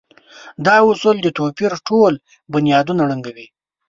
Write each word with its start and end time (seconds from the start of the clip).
دا 0.65 0.75
اصول 0.91 1.17
د 1.21 1.27
توپير 1.37 1.73
ټول 1.87 2.13
بنيادونه 2.53 3.01
ړنګوي. 3.09 3.47